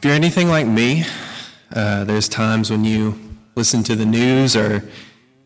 If 0.00 0.06
you're 0.06 0.14
anything 0.14 0.48
like 0.48 0.66
me, 0.66 1.04
uh, 1.76 2.04
there's 2.04 2.26
times 2.26 2.70
when 2.70 2.86
you 2.86 3.20
listen 3.54 3.82
to 3.82 3.94
the 3.94 4.06
news 4.06 4.56
or 4.56 4.82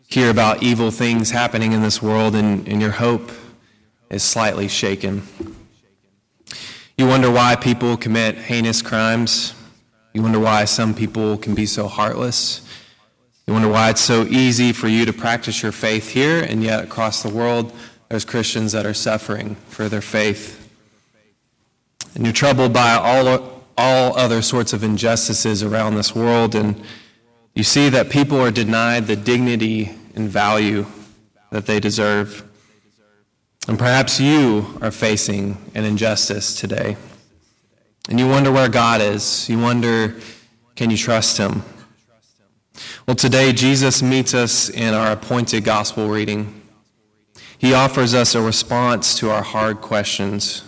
hear 0.07 0.29
about 0.29 0.63
evil 0.63 0.91
things 0.91 1.31
happening 1.31 1.73
in 1.73 1.81
this 1.81 2.01
world 2.01 2.35
and, 2.35 2.65
and 2.65 2.81
your 2.81 2.91
hope 2.91 3.33
is 4.09 4.23
slightly 4.23 4.69
shaken. 4.69 5.23
You 6.97 7.05
wonder 7.05 7.29
why 7.29 7.57
people 7.57 7.97
commit 7.97 8.37
heinous 8.37 8.81
crimes. 8.81 9.53
You 10.13 10.21
wonder 10.21 10.39
why 10.39 10.63
some 10.63 10.93
people 10.93 11.35
can 11.35 11.53
be 11.53 11.65
so 11.65 11.89
heartless. 11.89 12.65
You 13.47 13.53
wonder 13.53 13.67
why 13.67 13.89
it's 13.89 13.99
so 13.99 14.23
easy 14.23 14.71
for 14.71 14.87
you 14.87 15.03
to 15.03 15.11
practice 15.11 15.61
your 15.63 15.73
faith 15.73 16.11
here, 16.11 16.41
and 16.41 16.63
yet 16.63 16.81
across 16.81 17.21
the 17.21 17.29
world, 17.29 17.73
there's 18.07 18.23
Christians 18.23 18.71
that 18.71 18.85
are 18.85 18.93
suffering 18.93 19.55
for 19.67 19.89
their 19.89 19.99
faith. 19.99 20.71
And 22.15 22.23
you're 22.23 22.31
troubled 22.31 22.71
by 22.71 22.93
all 22.93 23.54
all 23.77 24.17
other 24.17 24.41
sorts 24.41 24.73
of 24.73 24.83
injustices 24.83 25.63
around 25.63 25.95
this 25.95 26.15
world, 26.15 26.55
and 26.55 26.81
you 27.53 27.63
see 27.63 27.89
that 27.89 28.09
people 28.09 28.39
are 28.39 28.51
denied 28.51 29.07
the 29.07 29.15
dignity 29.15 29.91
and 30.15 30.29
value 30.29 30.85
that 31.51 31.65
they 31.65 31.79
deserve. 31.79 32.43
And 33.67 33.79
perhaps 33.79 34.19
you 34.19 34.77
are 34.81 34.91
facing 34.91 35.57
an 35.73 35.85
injustice 35.85 36.59
today. 36.59 36.97
And 38.07 38.19
you 38.19 38.27
wonder 38.27 38.51
where 38.51 38.69
God 38.69 39.01
is. 39.01 39.49
You 39.49 39.57
wonder, 39.57 40.15
can 40.75 40.91
you 40.91 40.97
trust 40.97 41.37
him? 41.37 41.63
Well, 43.07 43.15
today 43.15 43.53
Jesus 43.53 44.03
meets 44.03 44.33
us 44.33 44.69
in 44.69 44.93
our 44.93 45.11
appointed 45.11 45.63
gospel 45.63 46.09
reading. 46.09 46.61
He 47.57 47.73
offers 47.73 48.13
us 48.13 48.35
a 48.35 48.41
response 48.41 49.17
to 49.19 49.31
our 49.31 49.41
hard 49.41 49.81
questions. 49.81 50.63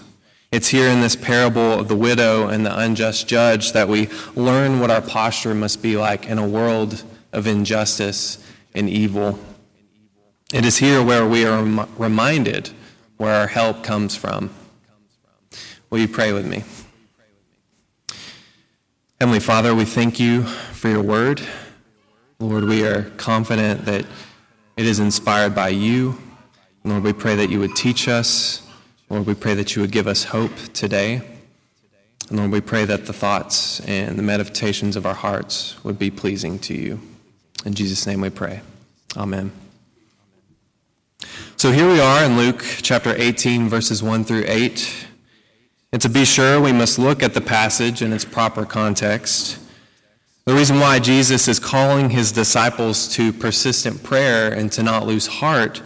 It's 0.49 0.69
here 0.69 0.87
in 0.87 1.01
this 1.01 1.15
parable 1.15 1.73
of 1.73 1.89
the 1.89 1.95
widow 1.95 2.47
and 2.47 2.65
the 2.65 2.77
unjust 2.79 3.27
judge 3.27 3.73
that 3.73 3.89
we 3.89 4.09
learn 4.33 4.79
what 4.79 4.89
our 4.89 5.01
posture 5.01 5.53
must 5.53 5.81
be 5.81 5.97
like 5.97 6.27
in 6.27 6.37
a 6.37 6.47
world 6.47 7.03
of 7.33 7.47
injustice 7.47 8.37
and 8.73 8.89
evil. 8.89 9.37
It 10.53 10.63
is 10.63 10.77
here 10.77 11.03
where 11.03 11.27
we 11.27 11.45
are 11.45 11.61
reminded 11.97 12.69
where 13.17 13.33
our 13.33 13.47
help 13.47 13.83
comes 13.83 14.15
from. 14.15 14.49
Will 15.89 15.99
you 15.99 16.07
pray 16.07 16.31
with 16.31 16.45
me? 16.45 16.63
Heavenly 19.19 19.41
Father, 19.41 19.75
we 19.75 19.83
thank 19.83 20.19
you 20.19 20.43
for 20.43 20.87
your 20.87 21.01
word. 21.01 21.41
Lord, 22.39 22.63
we 22.63 22.85
are 22.85 23.03
confident 23.17 23.83
that 23.85 24.05
it 24.77 24.85
is 24.85 24.99
inspired 24.99 25.55
by 25.55 25.69
you. 25.69 26.21
Lord, 26.85 27.03
we 27.03 27.11
pray 27.11 27.35
that 27.35 27.49
you 27.49 27.59
would 27.59 27.75
teach 27.75 28.07
us 28.07 28.66
Lord, 29.09 29.25
we 29.25 29.35
pray 29.35 29.53
that 29.53 29.73
you 29.73 29.81
would 29.81 29.91
give 29.91 30.05
us 30.05 30.25
hope 30.25 30.51
today. 30.73 31.21
And 32.29 32.39
Lord, 32.39 32.51
we 32.51 32.59
pray 32.59 32.83
that 32.83 33.05
the 33.05 33.13
thoughts 33.13 33.79
and 33.81 34.19
the 34.19 34.23
meditations 34.23 34.97
of 34.97 35.05
our 35.05 35.13
hearts 35.13 35.81
would 35.83 35.97
be 35.97 36.11
pleasing 36.11 36.59
to 36.59 36.73
you. 36.73 36.99
In 37.65 37.73
Jesus' 37.73 38.05
name 38.05 38.19
we 38.19 38.29
pray. 38.29 38.59
Amen. 39.15 39.53
So 41.55 41.71
here 41.71 41.87
we 41.87 42.01
are 42.01 42.25
in 42.25 42.37
Luke 42.37 42.61
chapter 42.81 43.15
18, 43.15 43.69
verses 43.69 44.03
1 44.03 44.25
through 44.25 44.43
8. 44.45 45.07
And 45.93 46.01
to 46.01 46.09
be 46.09 46.25
sure, 46.25 46.59
we 46.59 46.73
must 46.73 46.99
look 46.99 47.23
at 47.23 47.33
the 47.33 47.41
passage 47.41 48.01
in 48.01 48.11
its 48.11 48.25
proper 48.25 48.65
context. 48.65 49.57
The 50.43 50.53
reason 50.53 50.81
why 50.81 50.99
Jesus 50.99 51.47
is 51.47 51.59
calling 51.59 52.09
his 52.09 52.33
disciples 52.33 53.07
to 53.15 53.31
persistent 53.31 54.03
prayer 54.03 54.51
and 54.51 54.69
to 54.73 54.83
not 54.83 55.05
lose 55.07 55.27
heart 55.27 55.81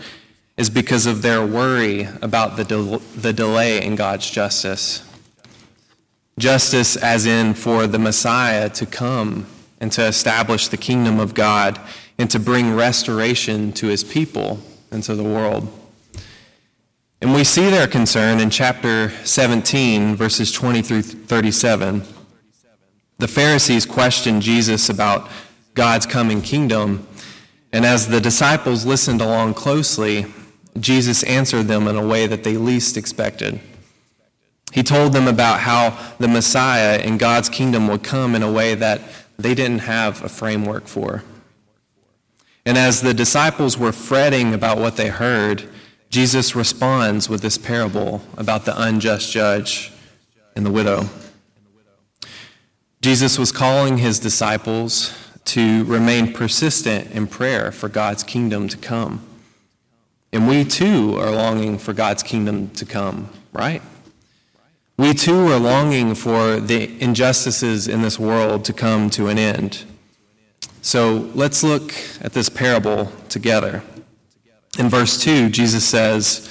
is 0.61 0.69
because 0.69 1.07
of 1.07 1.23
their 1.23 1.43
worry 1.43 2.07
about 2.21 2.55
the, 2.55 2.63
del- 2.63 2.99
the 3.15 3.33
delay 3.33 3.83
in 3.83 3.95
God's 3.95 4.29
justice. 4.29 5.03
Justice, 6.37 6.95
as 6.95 7.25
in 7.25 7.55
for 7.55 7.87
the 7.87 7.97
Messiah 7.97 8.69
to 8.69 8.85
come 8.85 9.47
and 9.79 9.91
to 9.91 10.05
establish 10.05 10.67
the 10.67 10.77
kingdom 10.77 11.19
of 11.19 11.33
God 11.33 11.79
and 12.19 12.29
to 12.29 12.39
bring 12.39 12.75
restoration 12.75 13.73
to 13.73 13.87
his 13.87 14.03
people 14.03 14.59
and 14.91 15.01
to 15.01 15.15
the 15.15 15.23
world. 15.23 15.67
And 17.23 17.33
we 17.33 17.43
see 17.43 17.71
their 17.71 17.87
concern 17.87 18.39
in 18.39 18.51
chapter 18.51 19.09
17, 19.25 20.15
verses 20.15 20.51
20 20.51 20.83
through 20.83 21.01
37. 21.01 22.03
The 23.17 23.27
Pharisees 23.27 23.87
questioned 23.87 24.43
Jesus 24.43 24.89
about 24.89 25.27
God's 25.73 26.05
coming 26.05 26.43
kingdom, 26.43 27.07
and 27.73 27.83
as 27.83 28.09
the 28.09 28.21
disciples 28.21 28.85
listened 28.85 29.21
along 29.21 29.55
closely, 29.55 30.27
Jesus 30.79 31.23
answered 31.23 31.67
them 31.67 31.87
in 31.87 31.95
a 31.95 32.05
way 32.05 32.27
that 32.27 32.43
they 32.43 32.57
least 32.57 32.97
expected. 32.97 33.59
He 34.71 34.83
told 34.83 35.13
them 35.13 35.27
about 35.27 35.61
how 35.61 35.97
the 36.17 36.27
Messiah 36.27 36.99
and 36.99 37.19
God's 37.19 37.49
kingdom 37.49 37.87
would 37.87 38.03
come 38.03 38.35
in 38.35 38.43
a 38.43 38.51
way 38.51 38.73
that 38.75 39.01
they 39.37 39.53
didn't 39.53 39.79
have 39.79 40.23
a 40.23 40.29
framework 40.29 40.87
for. 40.87 41.23
And 42.65 42.77
as 42.77 43.01
the 43.01 43.13
disciples 43.13 43.77
were 43.77 43.91
fretting 43.91 44.53
about 44.53 44.77
what 44.77 44.95
they 44.95 45.09
heard, 45.09 45.67
Jesus 46.09 46.55
responds 46.55 47.27
with 47.27 47.41
this 47.41 47.57
parable 47.57 48.21
about 48.37 48.65
the 48.65 48.79
unjust 48.79 49.31
judge 49.31 49.91
and 50.55 50.65
the 50.65 50.71
widow. 50.71 51.09
Jesus 53.01 53.39
was 53.39 53.51
calling 53.51 53.97
his 53.97 54.19
disciples 54.19 55.17
to 55.45 55.83
remain 55.85 56.31
persistent 56.33 57.09
in 57.11 57.27
prayer 57.27 57.71
for 57.71 57.89
God's 57.89 58.23
kingdom 58.23 58.67
to 58.67 58.77
come. 58.77 59.25
And 60.33 60.47
we 60.47 60.63
too 60.63 61.17
are 61.19 61.31
longing 61.31 61.77
for 61.77 61.93
God's 61.93 62.23
kingdom 62.23 62.69
to 62.71 62.85
come, 62.85 63.29
right? 63.51 63.81
We 64.97 65.13
too 65.13 65.47
are 65.47 65.59
longing 65.59 66.15
for 66.15 66.59
the 66.59 67.01
injustices 67.01 67.87
in 67.87 68.01
this 68.01 68.19
world 68.19 68.63
to 68.65 68.73
come 68.73 69.09
to 69.11 69.27
an 69.27 69.37
end. 69.37 69.83
So 70.81 71.29
let's 71.35 71.63
look 71.63 71.93
at 72.21 72.33
this 72.33 72.49
parable 72.49 73.11
together. 73.27 73.83
In 74.79 74.89
verse 74.89 75.21
2, 75.21 75.49
Jesus 75.49 75.83
says, 75.85 76.49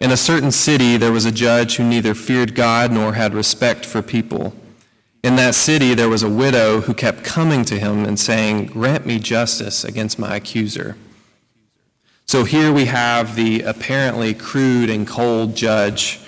In 0.00 0.12
a 0.12 0.16
certain 0.16 0.52
city 0.52 0.96
there 0.96 1.10
was 1.10 1.24
a 1.24 1.32
judge 1.32 1.76
who 1.76 1.84
neither 1.84 2.14
feared 2.14 2.54
God 2.54 2.92
nor 2.92 3.14
had 3.14 3.34
respect 3.34 3.84
for 3.84 4.02
people. 4.02 4.54
In 5.24 5.36
that 5.36 5.54
city 5.54 5.94
there 5.94 6.08
was 6.08 6.22
a 6.22 6.30
widow 6.30 6.82
who 6.82 6.94
kept 6.94 7.24
coming 7.24 7.64
to 7.64 7.78
him 7.78 8.04
and 8.04 8.20
saying, 8.20 8.66
Grant 8.66 9.04
me 9.04 9.18
justice 9.18 9.84
against 9.84 10.18
my 10.18 10.36
accuser. 10.36 10.96
So 12.28 12.42
here 12.42 12.72
we 12.72 12.86
have 12.86 13.36
the 13.36 13.62
apparently 13.62 14.34
crude 14.34 14.90
and 14.90 15.06
cold 15.06 15.54
judge. 15.54 16.18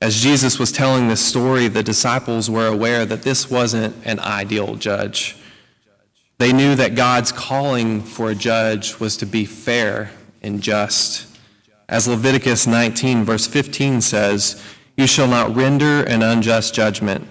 As 0.00 0.22
Jesus 0.22 0.58
was 0.58 0.72
telling 0.72 1.08
this 1.08 1.20
story, 1.22 1.68
the 1.68 1.82
disciples 1.82 2.48
were 2.48 2.66
aware 2.66 3.04
that 3.04 3.20
this 3.20 3.50
wasn't 3.50 3.94
an 4.06 4.18
ideal 4.18 4.76
judge. 4.76 5.36
They 6.38 6.54
knew 6.54 6.74
that 6.76 6.94
God's 6.94 7.32
calling 7.32 8.00
for 8.00 8.30
a 8.30 8.34
judge 8.34 8.98
was 8.98 9.18
to 9.18 9.26
be 9.26 9.44
fair 9.44 10.10
and 10.40 10.62
just. 10.62 11.26
As 11.86 12.08
Leviticus 12.08 12.66
19, 12.66 13.24
verse 13.24 13.46
15 13.46 14.00
says, 14.00 14.62
You 14.96 15.06
shall 15.06 15.28
not 15.28 15.54
render 15.54 16.02
an 16.04 16.22
unjust 16.22 16.74
judgment. 16.74 17.28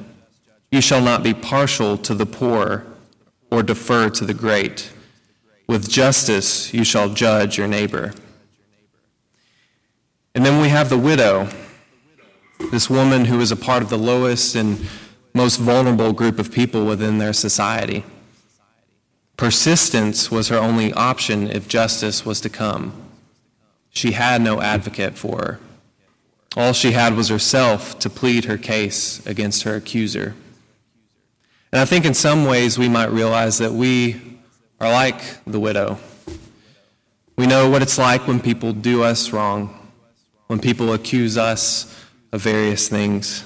You 0.72 0.79
shall 0.79 1.01
not 1.01 1.23
be 1.23 1.33
partial 1.33 1.97
to 1.97 2.13
the 2.13 2.28
poor 2.28 2.85
or 3.50 3.63
defer 3.63 4.12
to 4.12 4.25
the 4.25 4.35
great. 4.35 4.92
With 5.73 5.89
justice 5.89 6.72
you 6.72 6.84
shall 6.84 7.09
judge 7.09 7.57
your 7.57 7.67
neighbor. 7.67 8.13
And 10.35 10.45
then 10.45 10.61
we 10.61 10.69
have 10.69 10.88
the 10.88 11.00
widow, 11.00 11.50
this 12.69 12.91
woman 12.91 13.25
who 13.25 13.39
is 13.41 13.51
a 13.51 13.56
part 13.56 13.81
of 13.81 13.89
the 13.89 13.97
lowest 13.97 14.53
and 14.53 14.85
most 15.33 15.57
vulnerable 15.57 16.13
group 16.13 16.38
of 16.38 16.51
people 16.51 16.85
within 16.85 17.17
their 17.17 17.33
society. 17.33 18.03
Persistence 19.35 20.29
was 20.29 20.50
her 20.50 20.59
only 20.59 20.94
option 20.94 21.50
if 21.50 21.67
justice 21.67 22.23
was 22.23 22.39
to 22.41 22.50
come. 22.50 22.94
She 23.89 24.12
had 24.12 24.44
no 24.44 24.62
advocate 24.62 25.17
for 25.17 25.38
her. 25.39 25.59
All 26.56 26.74
she 26.74 26.92
had 26.92 27.15
was 27.15 27.30
herself 27.30 27.97
to 27.97 28.12
plead 28.12 28.45
her 28.45 28.59
case 28.59 29.25
against 29.25 29.63
her 29.63 29.77
accuser. 29.77 30.36
And 31.71 31.81
I 31.81 31.86
think 31.86 32.06
in 32.06 32.13
some 32.13 32.45
ways 32.45 32.77
we 32.77 32.89
might 32.89 33.09
realize 33.09 33.57
that 33.57 33.74
we 33.74 34.32
are 34.83 34.91
like 34.91 35.21
the 35.45 35.59
widow. 35.59 35.97
We 37.38 37.47
know 37.47 37.69
what 37.69 37.81
it's 37.81 37.97
like 37.97 38.27
when 38.27 38.39
people 38.39 38.74
do 38.74 39.03
us 39.03 39.31
wrong, 39.31 39.89
when 40.47 40.59
people 40.59 40.94
accuse 40.94 41.38
us 41.38 42.06
of 42.31 42.41
various 42.41 42.89
things. 42.89 43.45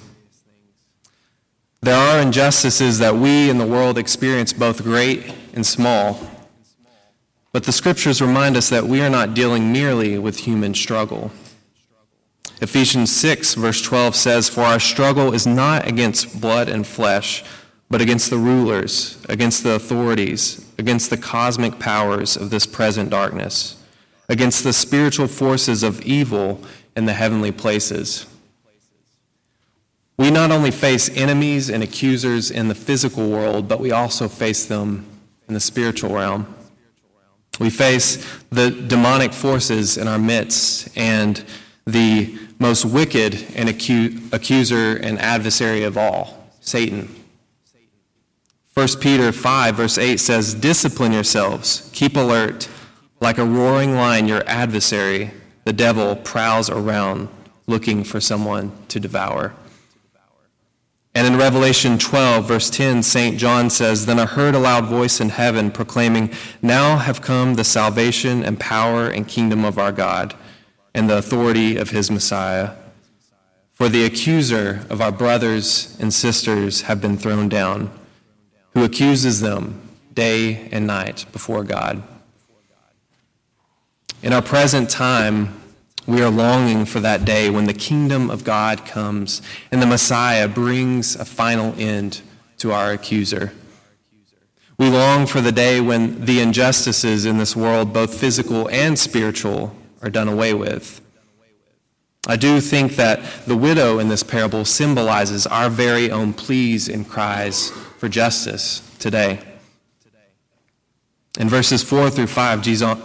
There 1.81 1.95
are 1.95 2.19
injustices 2.19 3.00
that 3.00 3.16
we 3.16 3.50
in 3.50 3.60
the 3.60 3.68
world 3.68 3.98
experience, 3.98 4.51
both 4.51 4.84
great 4.84 5.31
and 5.54 5.66
small. 5.66 6.19
But 7.51 7.66
the 7.66 7.72
scriptures 7.72 8.22
remind 8.22 8.57
us 8.57 8.69
that 8.69 8.86
we 8.86 9.01
are 9.01 9.10
not 9.10 9.34
dealing 9.34 9.72
merely 9.72 10.18
with 10.18 10.39
human 10.39 10.74
struggle. 10.74 11.31
Ephesians 12.62 13.16
6, 13.16 13.54
verse 13.54 13.81
12 13.84 14.16
says, 14.16 14.50
For 14.50 14.62
our 14.62 14.80
struggle 14.80 15.34
is 15.34 15.45
not 15.45 15.88
against 15.88 16.42
blood 16.42 16.68
and 16.68 16.86
flesh 16.86 17.44
but 17.89 18.01
against 18.01 18.30
the 18.30 18.38
rulers, 18.38 19.18
against 19.30 19.63
the 19.63 19.72
authorities, 19.72 20.67
against 20.77 21.09
the 21.09 21.18
cosmic 21.18 21.79
powers 21.79 22.38
of 22.38 22.50
this 22.50 22.65
present 22.65 23.09
darkness, 23.09 23.81
against 24.29 24.63
the 24.63 24.74
spiritual 24.74 25.27
forces 25.27 25.83
of 25.83 26.01
evil 26.01 26.62
in 26.95 27.06
the 27.06 27.13
heavenly 27.13 27.51
places. 27.51 28.25
We 30.18 30.31
not 30.31 30.51
only 30.51 30.71
face 30.71 31.09
enemies 31.15 31.69
and 31.69 31.83
accusers 31.83 32.50
in 32.50 32.68
the 32.68 32.75
physical 32.75 33.29
world, 33.29 33.68
but 33.68 33.79
we 33.79 33.91
also 33.91 34.27
face 34.27 34.65
them 34.65 35.06
in 35.47 35.53
the 35.53 35.59
spiritual 35.59 36.13
realm. 36.13 36.56
We 37.59 37.69
face 37.69 38.25
the 38.50 38.71
demonic 38.71 39.33
forces 39.33 39.97
in 39.97 40.07
our 40.07 40.19
midst 40.19 40.89
and 40.97 41.44
the 41.85 42.38
most 42.59 42.85
wicked 42.85 43.35
and 43.56 43.69
acu- 43.69 44.33
accuser 44.33 44.97
and 44.97 45.19
adversary 45.19 45.83
of 45.83 45.97
all, 45.97 46.51
Satan. 46.59 47.17
1 48.77 48.88
Peter 49.00 49.31
5, 49.31 49.74
verse 49.74 49.97
8 49.97 50.19
says, 50.19 50.53
Discipline 50.53 51.12
yourselves, 51.12 51.89
keep 51.94 52.15
alert. 52.15 52.69
Like 53.19 53.39
a 53.39 53.44
roaring 53.44 53.95
lion, 53.95 54.27
your 54.27 54.44
adversary, 54.45 55.31
the 55.63 55.74
devil, 55.74 56.15
prowls 56.15 56.69
around 56.69 57.27
looking 57.65 58.03
for 58.03 58.21
someone 58.21 58.71
to 58.89 59.00
devour. 59.00 59.56
And 61.15 61.25
in 61.25 61.39
Revelation 61.39 61.97
12, 61.97 62.47
verse 62.47 62.69
10, 62.69 63.01
St. 63.01 63.39
John 63.39 63.71
says, 63.71 64.06
Then 64.06 64.19
I 64.19 64.27
heard 64.27 64.53
a 64.53 64.59
loud 64.59 64.85
voice 64.85 65.19
in 65.19 65.29
heaven 65.29 65.71
proclaiming, 65.71 66.31
Now 66.62 66.97
have 66.97 67.24
come 67.24 67.56
the 67.56 67.63
salvation 67.63 68.44
and 68.44 68.59
power 68.59 69.09
and 69.09 69.27
kingdom 69.27 69.65
of 69.65 69.79
our 69.79 69.91
God, 69.91 70.35
and 70.94 71.09
the 71.09 71.18
authority 71.18 71.77
of 71.77 71.89
his 71.89 72.12
Messiah. 72.12 72.75
For 73.74 73.89
the 73.89 74.06
accuser 74.06 74.85
of 74.88 75.01
our 75.01 75.12
brothers 75.12 75.97
and 76.00 76.13
sisters 76.13 76.81
have 76.81 77.01
been 77.01 77.18
thrown 77.18 77.50
down, 77.50 77.89
who 78.77 78.83
accuses 78.83 79.41
them 79.41 79.81
day 80.13 80.69
and 80.71 80.85
night 80.85 81.25
before 81.31 81.63
God. 81.63 82.03
In 84.21 84.31
our 84.31 84.41
present 84.44 84.88
time, 84.88 85.59
we 86.06 86.21
are 86.21 86.29
longing 86.29 86.85
for 86.85 87.00
that 87.00 87.25
day 87.25 87.50
when 87.50 87.65
the 87.65 87.74
kingdom 87.74 88.29
of 88.29 88.44
God 88.44 88.85
comes 88.85 89.41
and 89.71 89.81
the 89.81 89.88
Messiah 89.88 90.47
brings 90.47 91.15
a 91.15 91.25
final 91.25 91.74
end 91.79 92.21
to 92.59 92.71
our 92.71 92.91
accuser. 92.91 93.51
We 94.77 94.91
long 94.91 95.25
for 95.25 95.41
the 95.41 95.51
day 95.51 95.81
when 95.81 96.25
the 96.25 96.39
injustices 96.39 97.25
in 97.25 97.39
this 97.39 97.56
world, 97.56 97.94
both 97.94 98.13
physical 98.13 98.69
and 98.69 99.00
spiritual, 99.00 99.75
are 100.03 100.12
done 100.12 100.27
away 100.27 100.53
with. 100.53 101.01
I 102.27 102.35
do 102.35 102.62
think 102.62 102.97
that 102.97 103.21
the 103.47 103.57
widow 103.57 103.97
in 103.97 104.09
this 104.09 104.21
parable 104.21 104.65
symbolizes 104.65 105.47
our 105.47 105.69
very 105.69 106.12
own 106.12 106.33
pleas 106.33 106.88
and 106.88 107.07
cries 107.07 107.71
for 107.97 108.09
justice 108.09 108.83
today. 109.00 109.39
In 111.39 111.50
verses 111.50 111.83
4 111.83 112.09
through 112.09 112.27
5, 112.27 112.62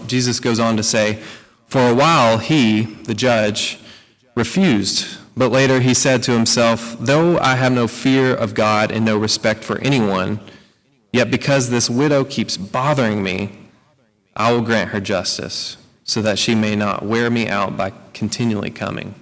Jesus 0.07 0.41
goes 0.41 0.59
on 0.59 0.77
to 0.77 0.83
say, 0.83 1.23
for 1.73 1.89
a 1.89 1.95
while, 1.95 2.37
he, 2.37 2.83
the 2.83 3.15
judge, 3.15 3.79
refused, 4.35 5.19
but 5.35 5.51
later 5.51 5.81
he 5.81 5.95
said 5.95 6.23
to 6.25 6.33
himself, 6.33 6.95
Though 7.01 7.39
I 7.39 7.57
have 7.57 7.73
no 7.73 7.89
fear 7.89 8.35
of 8.35 8.53
God 8.53 8.93
and 8.93 9.07
no 9.07 9.17
respect 9.17 9.65
for 9.65 9.79
anyone, 9.79 10.39
yet 11.15 11.31
because 11.31 11.71
this 11.71 11.89
widow 11.89 12.25
keeps 12.25 12.59
bothering 12.59 13.23
me, 13.23 13.59
I 14.37 14.53
will 14.53 14.61
grant 14.61 14.91
her 14.91 15.01
justice, 15.01 15.79
so 16.05 16.23
that 16.23 16.39
she 16.39 16.55
may 16.55 16.77
not 16.77 17.05
wear 17.05 17.31
me 17.31 17.49
out 17.49 17.77
by 17.77 17.93
continually 18.13 18.71
coming. 18.71 19.15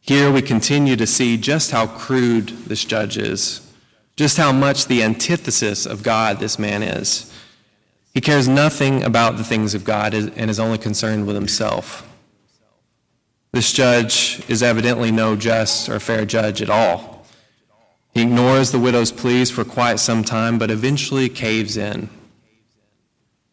Here 0.00 0.30
we 0.30 0.42
continue 0.42 0.96
to 0.96 1.06
see 1.06 1.36
just 1.36 1.70
how 1.70 1.86
crude 1.86 2.48
this 2.66 2.84
judge 2.84 3.16
is, 3.16 3.70
just 4.16 4.36
how 4.36 4.50
much 4.52 4.86
the 4.86 5.02
antithesis 5.02 5.86
of 5.86 6.02
God 6.02 6.38
this 6.38 6.58
man 6.58 6.82
is. 6.82 7.32
He 8.12 8.20
cares 8.20 8.48
nothing 8.48 9.04
about 9.04 9.36
the 9.36 9.44
things 9.44 9.74
of 9.74 9.84
God 9.84 10.14
and 10.14 10.50
is 10.50 10.58
only 10.58 10.78
concerned 10.78 11.26
with 11.26 11.36
himself. 11.36 12.06
This 13.52 13.72
judge 13.72 14.42
is 14.48 14.62
evidently 14.62 15.12
no 15.12 15.36
just 15.36 15.88
or 15.88 16.00
fair 16.00 16.24
judge 16.24 16.60
at 16.62 16.70
all. 16.70 17.24
He 18.12 18.22
ignores 18.22 18.72
the 18.72 18.80
widow's 18.80 19.12
pleas 19.12 19.50
for 19.50 19.64
quite 19.64 20.00
some 20.00 20.24
time, 20.24 20.58
but 20.58 20.70
eventually 20.70 21.28
caves 21.28 21.76
in. 21.76 22.08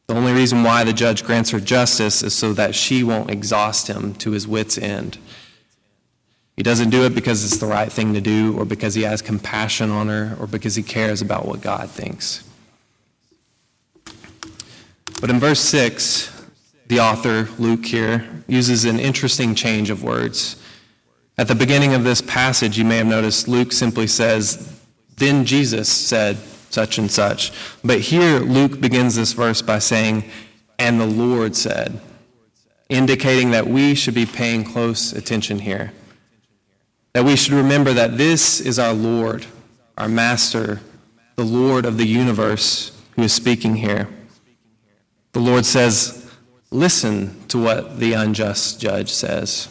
The 0.08 0.16
only 0.16 0.32
reason 0.32 0.64
why 0.64 0.86
the 0.86 0.94
judge 0.94 1.26
grants 1.26 1.50
her 1.50 1.60
justice 1.60 2.24
is 2.24 2.34
so 2.34 2.54
that 2.54 2.74
she 2.74 3.04
won't 3.04 3.30
exhaust 3.30 3.88
him 3.88 4.14
to 4.16 4.32
his 4.32 4.48
wits' 4.48 4.78
end. 4.78 5.18
He 6.56 6.64
doesn't 6.64 6.92
do 6.92 7.06
it 7.06 7.14
because 7.14 7.44
it's 7.44 7.58
the 7.58 7.68
right 7.68 7.92
thing 7.92 8.14
to 8.14 8.22
do, 8.22 8.58
or 8.58 8.64
because 8.64 8.96
he 8.96 9.04
has 9.04 9.22
compassion 9.22 9.92
on 9.92 10.08
her, 10.08 10.38
or 10.40 10.48
because 10.48 10.76
he 10.76 10.82
cares 10.82 11.22
about 11.22 11.46
what 11.46 11.62
God 11.62 11.90
thinks. 11.90 12.44
But 15.20 15.30
in 15.30 15.40
verse 15.40 15.60
6, 15.60 16.32
the 16.88 17.02
author, 17.02 17.50
Luke 17.60 17.86
here, 17.86 18.28
uses 18.48 18.86
an 18.86 19.00
interesting 19.00 19.56
change 19.56 19.90
of 19.90 20.04
words. 20.04 20.56
At 21.38 21.50
the 21.50 21.56
beginning 21.56 21.94
of 21.94 22.06
this 22.06 22.22
passage, 22.22 22.78
you 22.78 22.86
may 22.86 22.98
have 22.98 23.08
noticed 23.08 23.50
Luke 23.50 23.74
simply 23.74 24.08
says, 24.08 24.80
Then 25.18 25.44
Jesus 25.44 25.90
said 25.90 26.38
such 26.70 26.98
and 26.98 27.10
such. 27.10 27.52
But 27.84 28.00
here, 28.02 28.40
Luke 28.40 28.80
begins 28.80 29.16
this 29.16 29.34
verse 29.34 29.62
by 29.62 29.80
saying, 29.80 30.30
And 30.78 31.00
the 31.00 31.06
Lord 31.06 31.56
said, 31.56 32.00
indicating 32.90 33.52
that 33.52 33.68
we 33.68 33.96
should 33.96 34.14
be 34.14 34.26
paying 34.26 34.64
close 34.64 35.14
attention 35.14 35.60
here. 35.60 35.92
That 37.14 37.26
we 37.26 37.36
should 37.36 37.54
remember 37.54 37.94
that 37.94 38.18
this 38.18 38.60
is 38.60 38.80
our 38.80 38.94
Lord, 38.94 39.46
our 39.98 40.08
Master, 40.08 40.82
the 41.36 41.44
Lord 41.44 41.86
of 41.86 41.98
the 41.98 42.08
universe, 42.08 43.00
who 43.16 43.24
is 43.24 43.34
speaking 43.34 43.76
here. 43.76 44.08
The 45.34 45.40
Lord 45.40 45.66
says, 45.66 46.24
Listen 46.70 47.48
to 47.48 47.58
what 47.64 48.00
the 48.00 48.14
unjust 48.14 48.82
judge 48.82 49.10
says. 49.10 49.70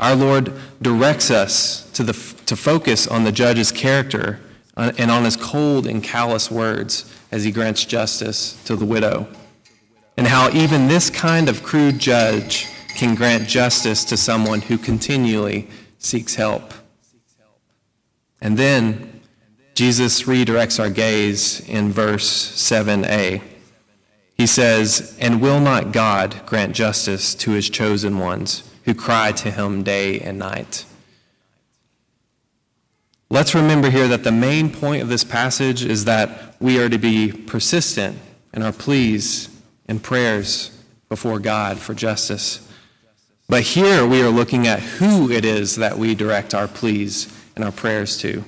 Our 0.00 0.16
Lord 0.16 0.52
directs 0.80 1.30
us 1.30 1.90
to, 1.92 2.02
the, 2.02 2.14
to 2.46 2.56
focus 2.56 3.06
on 3.06 3.24
the 3.24 3.32
judge's 3.32 3.70
character 3.70 4.40
Uh, 4.76 4.92
and 4.98 5.10
on 5.10 5.24
his 5.24 5.36
cold 5.36 5.86
and 5.86 6.02
callous 6.02 6.50
words 6.50 7.12
as 7.30 7.44
he 7.44 7.50
grants 7.50 7.84
justice 7.84 8.62
to 8.64 8.74
the 8.74 8.84
widow, 8.84 9.26
and 10.16 10.26
how 10.26 10.50
even 10.50 10.88
this 10.88 11.10
kind 11.10 11.48
of 11.48 11.62
crude 11.62 11.98
judge 11.98 12.66
can 12.94 13.14
grant 13.14 13.48
justice 13.48 14.04
to 14.04 14.16
someone 14.16 14.60
who 14.60 14.78
continually 14.78 15.68
seeks 15.98 16.34
help. 16.34 16.72
And 18.40 18.58
then 18.58 19.20
Jesus 19.74 20.24
redirects 20.24 20.78
our 20.78 20.90
gaze 20.90 21.66
in 21.68 21.92
verse 21.92 22.52
7a. 22.56 23.42
He 24.36 24.46
says, 24.46 25.16
And 25.20 25.40
will 25.40 25.60
not 25.60 25.92
God 25.92 26.44
grant 26.46 26.74
justice 26.74 27.34
to 27.36 27.52
his 27.52 27.70
chosen 27.70 28.18
ones 28.18 28.68
who 28.84 28.94
cry 28.94 29.32
to 29.32 29.50
him 29.50 29.82
day 29.82 30.18
and 30.20 30.38
night? 30.38 30.84
Let's 33.32 33.54
remember 33.54 33.88
here 33.88 34.08
that 34.08 34.24
the 34.24 34.30
main 34.30 34.68
point 34.68 35.00
of 35.00 35.08
this 35.08 35.24
passage 35.24 35.82
is 35.82 36.04
that 36.04 36.54
we 36.60 36.78
are 36.78 36.90
to 36.90 36.98
be 36.98 37.32
persistent 37.32 38.18
in 38.52 38.62
our 38.62 38.74
pleas 38.74 39.48
and 39.86 40.02
prayers 40.02 40.70
before 41.08 41.38
God 41.38 41.78
for 41.78 41.94
justice. 41.94 42.70
But 43.48 43.62
here 43.62 44.06
we 44.06 44.22
are 44.22 44.28
looking 44.28 44.66
at 44.66 44.80
who 44.80 45.30
it 45.30 45.46
is 45.46 45.76
that 45.76 45.96
we 45.96 46.14
direct 46.14 46.52
our 46.52 46.68
pleas 46.68 47.34
and 47.56 47.64
our 47.64 47.72
prayers 47.72 48.18
to. 48.18 48.44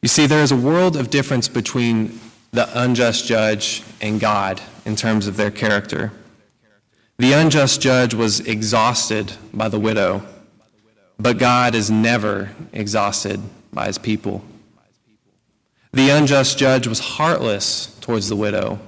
You 0.00 0.08
see, 0.08 0.28
there 0.28 0.44
is 0.44 0.52
a 0.52 0.56
world 0.56 0.96
of 0.96 1.10
difference 1.10 1.48
between 1.48 2.20
the 2.52 2.70
unjust 2.80 3.26
judge 3.26 3.82
and 4.00 4.20
God 4.20 4.62
in 4.84 4.94
terms 4.94 5.26
of 5.26 5.36
their 5.36 5.50
character. 5.50 6.12
The 7.18 7.32
unjust 7.32 7.80
judge 7.80 8.14
was 8.14 8.38
exhausted 8.38 9.32
by 9.52 9.68
the 9.68 9.80
widow, 9.80 10.22
but 11.22 11.38
God 11.38 11.76
is 11.76 11.88
never 11.88 12.50
exhausted 12.72 13.40
by 13.72 13.86
his 13.86 13.96
people. 13.96 14.42
The 15.92 16.10
unjust 16.10 16.58
judge 16.58 16.88
was 16.88 16.98
heartless 16.98 17.96
towards 18.00 18.28
the 18.28 18.34
widow, 18.34 18.80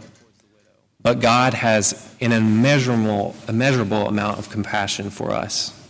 but 1.00 1.21
God 1.21 1.55
has 1.55 2.12
an 2.21 2.33
immeasurable, 2.33 3.37
immeasurable 3.47 4.09
amount 4.09 4.38
of 4.38 4.50
compassion 4.50 5.11
for 5.11 5.31
us. 5.31 5.81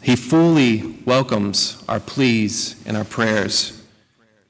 He 0.00 0.16
fully 0.16 0.96
welcomes 1.04 1.84
our 1.86 2.00
pleas 2.00 2.76
and 2.86 2.96
our 2.96 3.04
prayers. 3.04 3.82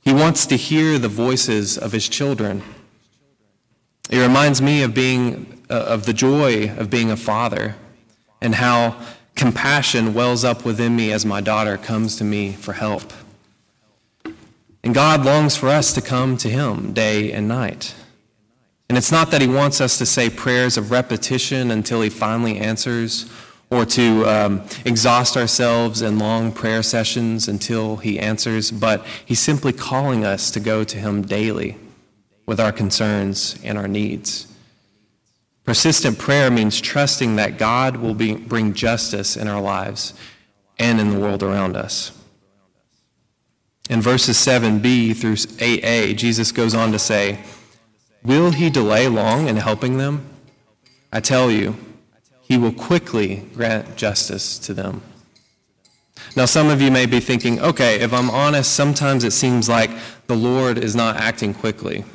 He 0.03 0.13
wants 0.13 0.47
to 0.47 0.57
hear 0.57 0.99
the 0.99 1.09
voices 1.09 1.77
of 1.77 1.91
his 1.91 2.09
children. 2.09 2.63
It 4.09 4.21
reminds 4.21 4.63
me 4.63 4.83
of 4.83 4.95
being 4.95 5.65
uh, 5.69 5.75
of 5.75 6.07
the 6.07 6.13
joy 6.13 6.71
of 6.79 6.89
being 6.91 7.11
a 7.11 7.17
father 7.17 7.77
and 8.41 8.55
how 8.55 8.97
compassion 9.39 10.13
wells 10.13 10.45
up 10.45 10.65
within 10.65 10.95
me 10.95 11.13
as 11.13 11.25
my 11.25 11.41
daughter 11.41 11.79
comes 11.79 12.17
to 12.17 12.25
me 12.25 12.53
for 12.53 12.75
help. 12.75 13.13
And 14.85 14.95
God 14.95 15.25
longs 15.25 15.57
for 15.57 15.69
us 15.69 15.93
to 15.95 16.03
come 16.03 16.37
to 16.39 16.49
him 16.49 16.93
day 16.93 17.33
and 17.33 17.49
night. 17.49 17.95
And 18.89 18.99
it's 18.99 19.13
not 19.13 19.31
that 19.31 19.41
he 19.41 19.49
wants 19.49 19.81
us 19.81 19.97
to 19.99 20.07
say 20.07 20.29
prayers 20.29 20.77
of 20.77 20.91
repetition 20.91 21.71
until 21.71 22.03
he 22.03 22.11
finally 22.11 22.59
answers 22.59 23.31
or 23.71 23.85
to 23.85 24.25
um, 24.25 24.63
exhaust 24.85 25.37
ourselves 25.37 26.01
in 26.01 26.19
long 26.19 26.53
prayer 26.53 26.83
sessions 26.83 27.49
until 27.49 27.97
He 27.99 28.19
answers, 28.19 28.71
but 28.71 29.05
He's 29.25 29.41
simply 29.41 29.73
calling 29.73 30.25
us 30.25 30.51
to 30.53 30.61
go 30.61 30.85
to 30.85 30.97
Him 30.97 31.23
daily 31.23 31.77
with 32.47 32.59
our 32.61 32.73
concerns 32.73 33.59
and 33.63 33.77
our 33.77 33.89
needs. 33.89 34.48
Persistent 35.69 36.19
prayer 36.19 36.51
means 36.51 36.81
trusting 36.81 37.37
that 37.37 37.59
God 37.59 37.99
will 37.99 38.15
be, 38.15 38.35
bring 38.35 38.73
justice 38.73 39.37
in 39.37 39.49
our 39.49 39.61
lives, 39.61 40.15
and 40.79 40.99
in 40.99 41.11
the 41.11 41.19
world 41.19 41.43
around 41.43 41.77
us. 41.77 42.11
In 43.91 44.01
verses 44.01 44.39
7b 44.39 45.15
through 45.15 45.35
8a, 45.35 46.17
Jesus 46.17 46.53
goes 46.53 46.75
on 46.75 46.91
to 46.93 46.99
say, 46.99 47.41
Will 48.25 48.53
he 48.53 48.71
delay 48.71 49.09
long 49.09 49.47
in 49.47 49.57
helping 49.57 49.99
them? 49.99 50.27
I 51.13 51.21
tell 51.21 51.51
you, 51.51 51.77
he 52.41 52.57
will 52.57 52.73
quickly 52.73 53.47
grant 53.53 53.95
justice 53.95 54.59
to 54.61 54.73
them. 54.73 55.03
Now, 56.35 56.47
some 56.47 56.71
of 56.71 56.81
you 56.81 56.91
may 56.91 57.05
be 57.05 57.21
thinking, 57.21 57.61
okay, 57.61 58.01
if 58.01 58.15
I'm 58.15 58.31
honest, 58.31 58.73
sometimes 58.73 59.23
it 59.23 59.33
seems 59.33 59.69
like 59.69 59.91
the 60.29 60.35
Lord 60.35 60.79
is 60.79 60.97
not 60.97 61.17
acting 61.17 61.53
quickly. 61.53 62.07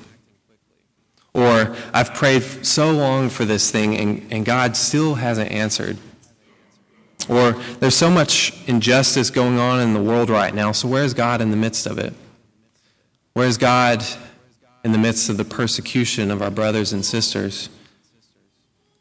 Or 1.33 1.75
I've 1.93 2.13
prayed 2.13 2.43
so 2.43 2.91
long 2.91 3.29
for 3.29 3.43
this 3.43 3.71
thing 3.71 3.97
and, 3.97 4.31
and 4.31 4.45
God 4.45 4.77
still 4.77 5.15
hasn't 5.15 5.51
answered. 5.51 5.97
Or 7.27 7.53
there's 7.79 7.95
so 7.95 8.11
much 8.11 8.53
injustice 8.67 9.29
going 9.29 9.57
on 9.57 9.79
in 9.79 9.93
the 9.93 10.01
world 10.01 10.29
right 10.29 10.53
now, 10.53 10.71
so 10.73 10.87
where 10.87 11.03
is 11.03 11.13
God 11.13 11.41
in 11.41 11.51
the 11.51 11.57
midst 11.57 11.87
of 11.87 11.97
it? 11.97 12.13
Where 13.33 13.47
is 13.47 13.57
God 13.57 14.03
in 14.83 14.91
the 14.91 14.97
midst 14.97 15.29
of 15.29 15.37
the 15.37 15.45
persecution 15.45 16.29
of 16.29 16.41
our 16.41 16.51
brothers 16.51 16.93
and 16.93 17.03
sisters? 17.03 17.69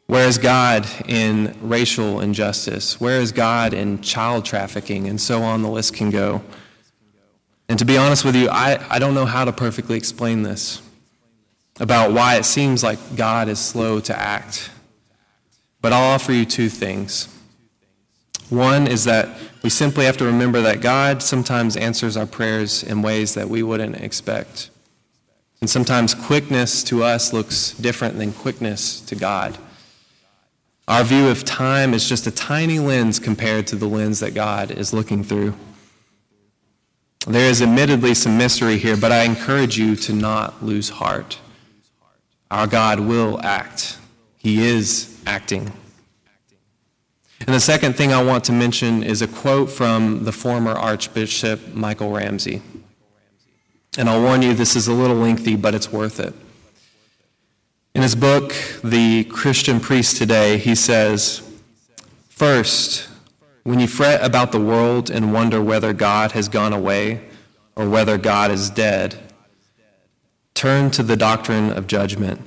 Where 0.07 0.27
is 0.27 0.37
God 0.37 0.87
in 1.07 1.55
racial 1.61 2.19
injustice? 2.19 2.99
Where 2.99 3.19
is 3.19 3.31
God 3.31 3.73
in 3.73 4.01
child 4.01 4.45
trafficking? 4.45 5.07
And 5.07 5.19
so 5.19 5.43
on 5.43 5.61
the 5.61 5.69
list 5.69 5.93
can 5.93 6.09
go. 6.09 6.41
And 7.69 7.79
to 7.79 7.85
be 7.85 7.97
honest 7.97 8.25
with 8.25 8.35
you, 8.35 8.49
I, 8.49 8.85
I 8.89 8.99
don't 8.99 9.13
know 9.13 9.25
how 9.25 9.45
to 9.45 9.51
perfectly 9.51 9.97
explain 9.97 10.43
this 10.43 10.81
about 11.79 12.13
why 12.13 12.35
it 12.35 12.45
seems 12.45 12.83
like 12.83 13.15
God 13.15 13.47
is 13.47 13.59
slow 13.59 13.99
to 14.01 14.17
act. 14.17 14.69
But 15.81 15.93
I'll 15.93 16.13
offer 16.13 16.31
you 16.31 16.45
two 16.45 16.69
things. 16.69 17.27
One 18.49 18.87
is 18.87 19.05
that 19.05 19.37
we 19.63 19.69
simply 19.69 20.05
have 20.05 20.17
to 20.17 20.25
remember 20.25 20.61
that 20.61 20.81
God 20.81 21.23
sometimes 21.23 21.75
answers 21.75 22.15
our 22.15 22.25
prayers 22.25 22.83
in 22.83 23.01
ways 23.01 23.33
that 23.33 23.49
we 23.49 23.63
wouldn't 23.63 23.95
expect. 23.95 24.69
And 25.61 25.69
sometimes 25.69 26.13
quickness 26.13 26.83
to 26.85 27.03
us 27.03 27.33
looks 27.33 27.71
different 27.71 28.17
than 28.17 28.33
quickness 28.33 28.99
to 29.01 29.15
God. 29.15 29.57
Our 30.87 31.03
view 31.03 31.29
of 31.29 31.45
time 31.45 31.93
is 31.93 32.07
just 32.07 32.27
a 32.27 32.31
tiny 32.31 32.79
lens 32.79 33.17
compared 33.17 33.67
to 33.67 33.77
the 33.77 33.87
lens 33.87 34.19
that 34.19 34.33
God 34.33 34.71
is 34.71 34.93
looking 34.93 35.23
through. 35.23 35.55
There 37.25 37.49
is 37.49 37.61
admittedly 37.61 38.13
some 38.15 38.37
mystery 38.37 38.77
here, 38.77 38.97
but 38.97 39.13
I 39.13 39.23
encourage 39.23 39.77
you 39.77 39.95
to 39.95 40.13
not 40.13 40.61
lose 40.61 40.89
heart. 40.89 41.39
Our 42.53 42.67
God 42.67 42.99
will 42.99 43.41
act, 43.41 43.97
He 44.37 44.63
is 44.63 45.19
acting. 45.25 45.73
And 47.39 47.55
the 47.55 47.59
second 47.59 47.95
thing 47.95 48.13
I 48.13 48.21
want 48.21 48.43
to 48.43 48.51
mention 48.51 49.01
is 49.01 49.23
a 49.23 49.27
quote 49.27 49.71
from 49.71 50.23
the 50.23 50.31
former 50.31 50.73
Archbishop 50.73 51.73
Michael 51.73 52.11
Ramsey. 52.11 52.61
And 53.97 54.07
I'll 54.07 54.21
warn 54.21 54.43
you, 54.43 54.53
this 54.53 54.75
is 54.75 54.87
a 54.87 54.93
little 54.93 55.15
lengthy, 55.15 55.55
but 55.55 55.73
it's 55.73 55.91
worth 55.91 56.19
it. 56.19 56.35
In 57.95 58.03
his 58.03 58.13
book, 58.13 58.53
The 58.83 59.23
Christian 59.23 59.79
Priest 59.79 60.17
Today, 60.17 60.59
he 60.59 60.75
says, 60.75 61.41
First, 62.29 63.09
when 63.63 63.79
you 63.79 63.87
fret 63.87 64.23
about 64.23 64.51
the 64.51 64.61
world 64.61 65.09
and 65.09 65.33
wonder 65.33 65.59
whether 65.59 65.91
God 65.91 66.33
has 66.33 66.49
gone 66.49 66.71
away 66.71 67.23
or 67.75 67.89
whether 67.89 68.19
God 68.19 68.51
is 68.51 68.69
dead, 68.69 69.22
turn 70.53 70.91
to 70.91 71.03
the 71.03 71.17
doctrine 71.17 71.71
of 71.71 71.87
judgment. 71.87 72.41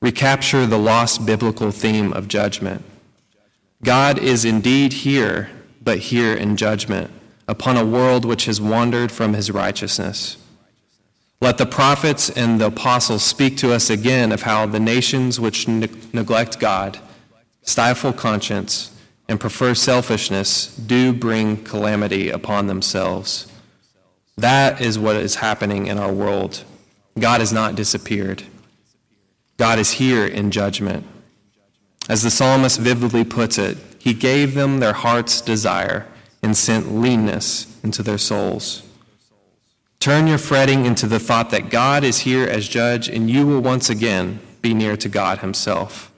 Recapture 0.00 0.66
the 0.66 0.78
lost 0.78 1.24
biblical 1.24 1.70
theme 1.70 2.12
of 2.12 2.28
judgment. 2.28 2.84
God 3.84 4.18
is 4.18 4.44
indeed 4.44 4.92
here, 4.92 5.50
but 5.80 5.98
here 5.98 6.34
in 6.34 6.56
judgment, 6.56 7.10
upon 7.48 7.76
a 7.76 7.84
world 7.84 8.24
which 8.24 8.46
has 8.46 8.60
wandered 8.60 9.10
from 9.10 9.34
his 9.34 9.50
righteousness. 9.50 10.36
Let 11.40 11.58
the 11.58 11.66
prophets 11.66 12.30
and 12.30 12.60
the 12.60 12.66
apostles 12.66 13.24
speak 13.24 13.56
to 13.58 13.72
us 13.72 13.90
again 13.90 14.30
of 14.30 14.42
how 14.42 14.66
the 14.66 14.78
nations 14.78 15.40
which 15.40 15.66
ne- 15.66 15.88
neglect 16.12 16.60
God, 16.60 17.00
stifle 17.62 18.12
conscience, 18.12 18.96
and 19.28 19.40
prefer 19.40 19.74
selfishness 19.74 20.76
do 20.76 21.12
bring 21.12 21.64
calamity 21.64 22.30
upon 22.30 22.68
themselves. 22.68 23.50
That 24.36 24.80
is 24.80 24.98
what 24.98 25.16
is 25.16 25.36
happening 25.36 25.86
in 25.86 25.98
our 25.98 26.12
world. 26.12 26.64
God 27.18 27.40
has 27.40 27.52
not 27.52 27.74
disappeared. 27.74 28.44
God 29.58 29.78
is 29.78 29.92
here 29.92 30.26
in 30.26 30.50
judgment. 30.50 31.06
As 32.08 32.22
the 32.22 32.30
psalmist 32.30 32.80
vividly 32.80 33.24
puts 33.24 33.58
it, 33.58 33.78
he 33.98 34.14
gave 34.14 34.54
them 34.54 34.80
their 34.80 34.92
heart's 34.92 35.40
desire 35.40 36.06
and 36.42 36.56
sent 36.56 36.92
leanness 36.92 37.78
into 37.84 38.02
their 38.02 38.18
souls. 38.18 38.82
Turn 40.00 40.26
your 40.26 40.38
fretting 40.38 40.84
into 40.84 41.06
the 41.06 41.20
thought 41.20 41.50
that 41.50 41.70
God 41.70 42.02
is 42.02 42.20
here 42.20 42.44
as 42.44 42.66
judge, 42.66 43.08
and 43.08 43.30
you 43.30 43.46
will 43.46 43.60
once 43.60 43.88
again 43.88 44.40
be 44.60 44.74
near 44.74 44.96
to 44.96 45.08
God 45.08 45.38
Himself. 45.38 46.10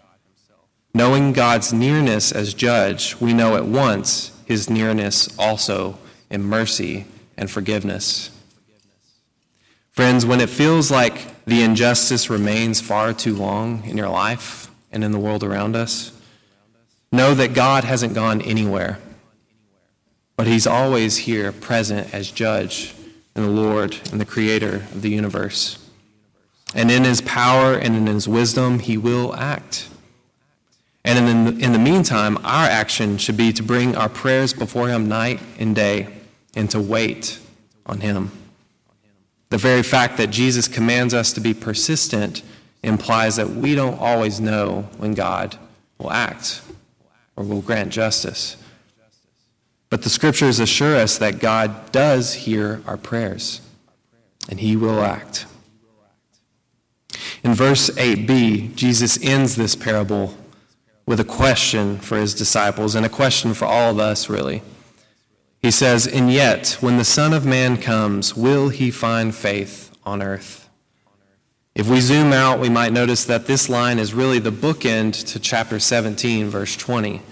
Knowing 0.95 1.35
God's 1.35 1.73
nearness 1.73 2.33
as 2.33 2.55
judge, 2.55 3.17
we 3.21 3.35
know 3.35 3.57
at 3.57 3.67
once 3.67 4.33
His 4.47 4.71
nearness 4.71 5.37
also 5.39 5.99
in 6.31 6.43
mercy 6.43 7.05
and 7.37 7.51
forgiveness. 7.51 8.31
Friends, 9.95 10.27
when 10.27 10.41
it 10.41 10.51
feels 10.51 10.91
like 10.91 11.45
the 11.47 11.63
injustice 11.63 12.29
remains 12.29 12.81
far 12.81 13.13
too 13.13 13.35
long 13.35 13.83
in 13.85 13.97
your 13.97 14.09
life, 14.09 14.65
and 14.95 15.05
in 15.05 15.11
the 15.13 15.19
world 15.19 15.43
around 15.43 15.77
us. 15.77 16.13
Know 17.13 17.35
that 17.35 17.53
God 17.53 17.85
hasn't 17.85 18.15
gone 18.15 18.41
anywhere, 18.41 18.99
but 20.37 20.47
He's 20.47 20.67
always 20.67 21.19
here, 21.19 21.53
present 21.53 22.15
as 22.15 22.31
judge 22.31 22.95
and 23.35 23.45
the 23.45 23.51
Lord 23.51 23.99
and 24.11 24.21
the 24.21 24.25
creator 24.25 24.77
of 24.77 25.03
the 25.03 25.11
universe. 25.11 25.79
And 26.75 26.91
in 26.91 27.05
His 27.05 27.21
power 27.21 27.75
and 27.75 27.97
in 27.97 28.07
His 28.07 28.29
wisdom, 28.29 28.79
He 28.79 28.97
will 28.97 29.35
act. 29.35 29.89
And 31.05 31.29
in 31.29 31.45
the, 31.45 31.65
in 31.65 31.73
the 31.73 31.79
meantime, 31.79 32.39
our 32.39 32.67
action 32.67 33.19
should 33.19 33.37
be 33.37 33.53
to 33.53 33.63
bring 33.63 33.97
our 33.97 34.09
prayers 34.09 34.55
before 34.55 34.89
Him 34.89 35.09
night 35.09 35.41
and 35.59 35.75
day 35.75 36.07
and 36.55 36.71
to 36.71 36.81
wait 36.81 37.41
on 37.85 38.01
Him. 38.01 38.31
The 39.55 39.59
very 39.59 39.85
fact 39.85 40.17
that 40.17 40.33
Jesus 40.33 40.67
commands 40.67 41.15
us 41.15 41.33
to 41.35 41.41
be 41.41 41.55
persistent 41.55 42.43
implies 42.83 43.37
that 43.37 43.51
we 43.51 43.77
don't 43.77 44.01
always 44.01 44.41
know 44.41 44.89
when 44.97 45.15
God 45.15 45.57
will 45.97 46.11
act 46.11 46.61
or 47.37 47.45
will 47.45 47.61
grant 47.61 47.93
justice. 47.93 48.57
But 49.91 50.03
the 50.03 50.11
scriptures 50.11 50.59
assure 50.59 50.97
us 50.97 51.19
that 51.19 51.39
God 51.39 51.93
does 51.93 52.35
hear 52.35 52.83
our 52.85 52.97
prayers 52.97 53.61
and 54.51 54.59
he 54.59 54.75
will 54.75 55.01
act. 55.01 55.47
In 57.45 57.55
verse 57.55 57.91
8b, 57.91 58.75
Jesus 58.75 59.23
ends 59.23 59.55
this 59.55 59.77
parable 59.77 60.37
with 61.07 61.21
a 61.21 61.25
question 61.25 61.99
for 61.99 62.19
his 62.19 62.35
disciples 62.35 62.97
and 62.97 63.07
a 63.07 63.09
question 63.09 63.55
for 63.55 63.67
all 63.67 63.93
of 63.93 64.01
us, 64.01 64.29
really. 64.29 64.63
He 65.65 65.71
says, 65.71 66.07
And 66.07 66.31
yet, 66.31 66.77
when 66.81 66.99
the 66.99 67.07
Son 67.07 67.33
of 67.33 67.47
Man 67.47 67.81
comes, 67.81 68.37
will 68.37 68.69
he 68.69 68.91
find 68.91 69.35
faith 69.35 69.97
on 70.05 70.21
earth? 70.21 70.69
If 71.75 71.89
we 71.89 72.01
zoom 72.01 72.35
out, 72.35 72.61
we 72.61 72.69
might 72.69 72.93
notice 72.93 73.25
that 73.25 73.47
this 73.47 73.71
line 73.71 73.99
is 73.99 74.13
really 74.13 74.39
the 74.39 74.53
bookend 74.53 75.27
to 75.29 75.41
chapter 75.41 75.81
17, 75.81 76.51
verse 76.51 76.77
20. 76.77 77.23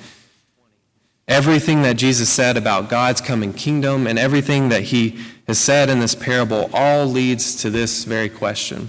Everything 1.28 1.82
that 1.82 1.98
Jesus 1.98 2.30
said 2.30 2.56
about 2.56 2.88
God's 2.88 3.20
coming 3.20 3.52
kingdom 3.52 4.06
and 4.06 4.18
everything 4.18 4.70
that 4.70 4.84
he 4.84 5.22
has 5.46 5.58
said 5.58 5.90
in 5.90 6.00
this 6.00 6.14
parable 6.14 6.70
all 6.72 7.04
leads 7.04 7.54
to 7.56 7.68
this 7.68 8.04
very 8.04 8.30
question. 8.30 8.88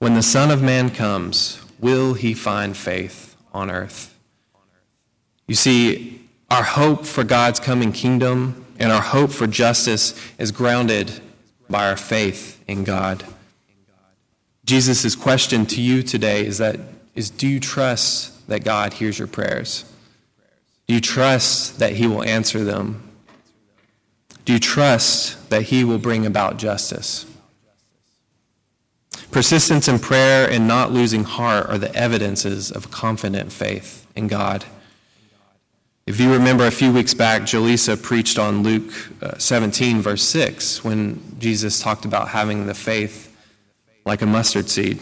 When 0.00 0.12
the 0.12 0.22
Son 0.22 0.50
of 0.50 0.60
Man 0.60 0.90
comes, 0.90 1.62
will 1.80 2.12
he 2.12 2.34
find 2.34 2.76
faith 2.76 3.36
on 3.54 3.70
earth? 3.70 4.14
You 5.46 5.54
see, 5.54 6.18
our 6.52 6.62
hope 6.62 7.06
for 7.06 7.24
God's 7.24 7.58
coming 7.58 7.92
kingdom 7.92 8.66
and 8.78 8.92
our 8.92 9.00
hope 9.00 9.30
for 9.30 9.46
justice 9.46 10.14
is 10.36 10.52
grounded 10.52 11.10
by 11.70 11.88
our 11.88 11.96
faith 11.96 12.62
in 12.68 12.84
God. 12.84 13.24
Jesus' 14.66 15.16
question 15.16 15.64
to 15.64 15.80
you 15.80 16.02
today 16.02 16.44
is 16.44 16.58
that 16.58 16.78
is 17.14 17.30
do 17.30 17.48
you 17.48 17.58
trust 17.58 18.46
that 18.48 18.64
God 18.64 18.92
hears 18.92 19.18
your 19.18 19.28
prayers? 19.28 19.90
Do 20.86 20.92
you 20.92 21.00
trust 21.00 21.78
that 21.78 21.94
he 21.94 22.06
will 22.06 22.22
answer 22.22 22.62
them? 22.62 23.10
Do 24.44 24.52
you 24.52 24.58
trust 24.58 25.48
that 25.48 25.62
he 25.62 25.84
will 25.84 25.98
bring 25.98 26.26
about 26.26 26.58
justice? 26.58 27.24
Persistence 29.30 29.88
in 29.88 29.98
prayer 29.98 30.50
and 30.50 30.68
not 30.68 30.92
losing 30.92 31.24
heart 31.24 31.66
are 31.70 31.78
the 31.78 31.94
evidences 31.94 32.70
of 32.70 32.90
confident 32.90 33.52
faith 33.52 34.06
in 34.14 34.28
God. 34.28 34.66
If 36.12 36.20
you 36.20 36.30
remember 36.30 36.66
a 36.66 36.70
few 36.70 36.92
weeks 36.92 37.14
back, 37.14 37.40
Jaleesa 37.40 38.00
preached 38.00 38.38
on 38.38 38.62
Luke 38.62 38.92
uh, 39.22 39.38
17, 39.38 40.02
verse 40.02 40.22
6, 40.22 40.84
when 40.84 41.18
Jesus 41.38 41.80
talked 41.80 42.04
about 42.04 42.28
having 42.28 42.66
the 42.66 42.74
faith 42.74 43.34
like 44.04 44.20
a 44.20 44.26
mustard 44.26 44.68
seed. 44.68 45.00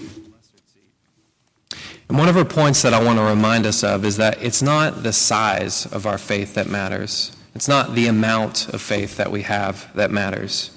And 2.08 2.16
one 2.16 2.28
of 2.28 2.36
her 2.36 2.44
points 2.44 2.82
that 2.82 2.94
I 2.94 3.02
want 3.02 3.18
to 3.18 3.24
remind 3.24 3.66
us 3.66 3.82
of 3.82 4.04
is 4.04 4.18
that 4.18 4.40
it's 4.40 4.62
not 4.62 5.02
the 5.02 5.12
size 5.12 5.84
of 5.86 6.06
our 6.06 6.16
faith 6.16 6.54
that 6.54 6.68
matters. 6.68 7.36
It's 7.56 7.66
not 7.66 7.96
the 7.96 8.06
amount 8.06 8.68
of 8.68 8.80
faith 8.80 9.16
that 9.16 9.32
we 9.32 9.42
have 9.42 9.92
that 9.96 10.12
matters. 10.12 10.70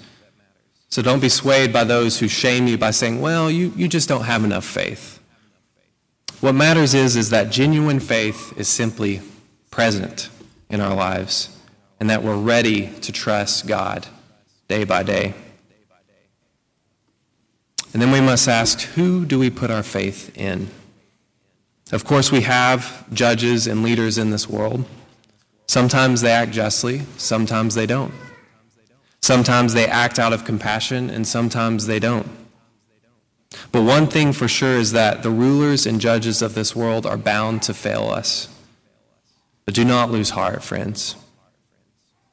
So 0.89 1.03
don't 1.03 1.21
be 1.21 1.29
swayed 1.29 1.71
by 1.71 1.83
those 1.83 2.17
who 2.17 2.27
shame 2.27 2.65
you 2.65 2.79
by 2.79 2.89
saying, 2.89 3.21
well, 3.21 3.51
you, 3.51 3.71
you 3.75 3.87
just 3.87 4.09
don't 4.09 4.23
have 4.23 4.43
enough 4.43 4.65
faith. 4.65 5.19
What 6.41 6.55
matters 6.55 6.95
is, 6.95 7.15
is 7.15 7.29
that 7.29 7.51
genuine 7.51 7.99
faith 7.99 8.51
is 8.57 8.67
simply 8.67 9.21
present 9.73 10.29
in 10.69 10.79
our 10.79 10.93
lives 10.93 11.49
and 11.99 12.07
that 12.07 12.21
we're 12.21 12.37
ready 12.37 12.89
to 13.01 13.11
trust 13.11 13.65
God 13.65 14.05
day 14.67 14.83
by 14.83 15.01
day. 15.01 15.33
And 17.91 17.99
then 17.99 18.11
we 18.11 18.21
must 18.21 18.47
ask, 18.47 18.81
who 18.81 19.25
do 19.25 19.39
we 19.39 19.49
put 19.49 19.71
our 19.71 19.81
faith 19.81 20.37
in? 20.37 20.69
Of 21.91 22.05
course, 22.05 22.31
we 22.31 22.41
have 22.41 23.11
judges 23.11 23.65
and 23.65 23.81
leaders 23.81 24.19
in 24.19 24.29
this 24.29 24.47
world. 24.47 24.85
Sometimes 25.65 26.21
they 26.21 26.31
act 26.31 26.51
justly, 26.51 27.01
sometimes 27.17 27.73
they 27.73 27.87
don't. 27.87 28.13
Sometimes 29.23 29.73
they 29.73 29.87
act 29.87 30.19
out 30.19 30.33
of 30.33 30.45
compassion, 30.45 31.09
and 31.09 31.25
sometimes 31.25 31.87
they 31.87 31.99
don't. 31.99 32.29
But 33.71 33.81
one 33.81 34.05
thing 34.05 34.33
for 34.33 34.47
sure 34.47 34.77
is 34.77 34.91
that 34.91 35.23
the 35.23 35.31
rulers 35.31 35.87
and 35.87 35.99
judges 35.99 36.43
of 36.43 36.53
this 36.53 36.75
world 36.75 37.07
are 37.07 37.17
bound 37.17 37.63
to 37.63 37.73
fail 37.73 38.09
us. 38.09 38.52
But 39.65 39.75
do 39.75 39.85
not 39.85 40.11
lose 40.11 40.31
heart, 40.31 40.63
friends. 40.63 41.15